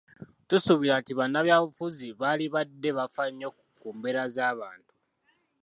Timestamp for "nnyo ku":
3.29-3.87